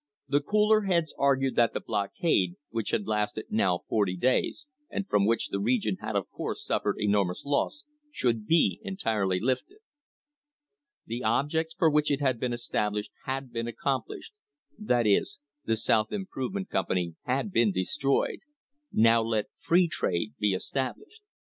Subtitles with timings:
[0.27, 5.27] The cooler heads argued that the blockade, which had lasted now forty days, and from
[5.27, 9.77] which the region had of course suffered enormous loss, should be entirely lifted.
[11.05, 14.33] The objects for which it had been established had been accomplished—
[14.89, 18.39] that is, the South Improvement Company had been destroyed—
[18.91, 21.19] now let free trade be estab lished.